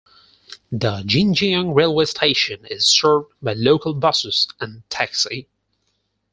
[0.71, 5.47] The Jinjiang Railway Station is served by local buses and taxi.